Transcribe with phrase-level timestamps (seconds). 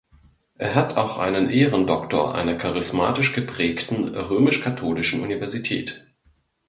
[0.55, 6.07] Er hat auch einen Ehrendoktor einer charismatisch geprägten, römisch-katholischen Universität.